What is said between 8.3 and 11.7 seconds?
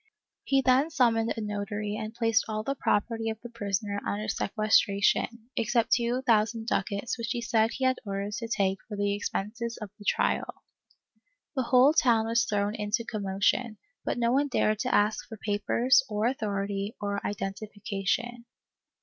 to take for the expenses of the trial. The